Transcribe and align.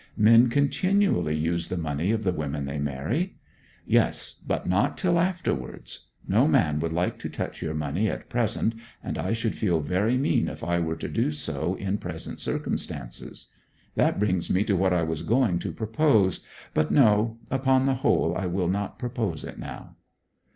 Men 0.17 0.49
continually 0.49 1.35
use 1.35 1.67
the 1.67 1.77
money 1.77 2.09
of 2.09 2.23
the 2.23 2.31
women 2.33 2.65
they 2.65 2.79
marry.' 2.79 3.35
'Yes; 3.85 4.37
but 4.47 4.65
not 4.67 4.97
till 4.97 5.19
afterwards. 5.19 6.07
No 6.27 6.47
man 6.47 6.79
would 6.79 6.91
like 6.91 7.19
to 7.19 7.29
touch 7.29 7.61
your 7.61 7.75
money 7.75 8.09
at 8.09 8.27
present, 8.27 8.73
and 9.03 9.15
I 9.19 9.33
should 9.33 9.55
feel 9.55 9.79
very 9.79 10.17
mean 10.17 10.47
if 10.47 10.63
I 10.63 10.79
were 10.79 10.95
to 10.95 11.07
do 11.07 11.29
so 11.31 11.75
in 11.75 11.99
present 11.99 12.39
circumstances. 12.39 13.49
That 13.93 14.17
brings 14.17 14.49
me 14.49 14.63
to 14.63 14.75
what 14.75 14.91
I 14.91 15.03
was 15.03 15.21
going 15.21 15.59
to 15.59 15.71
propose. 15.71 16.43
But 16.73 16.89
no 16.89 17.37
upon 17.51 17.85
the 17.85 17.93
whole 18.01 18.35
I 18.35 18.47
will 18.47 18.69
not 18.69 18.97
propose 18.97 19.43
it 19.43 19.59
now.' 19.59 19.97